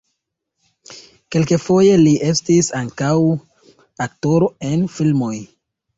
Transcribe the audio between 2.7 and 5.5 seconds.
ankaŭ aktoro en filmoj.